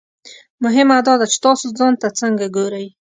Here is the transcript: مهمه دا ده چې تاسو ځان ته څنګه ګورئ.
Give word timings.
مهمه 0.63 0.97
دا 1.07 1.13
ده 1.19 1.25
چې 1.31 1.37
تاسو 1.45 1.65
ځان 1.77 1.93
ته 2.01 2.07
څنګه 2.19 2.45
ګورئ. 2.55 2.87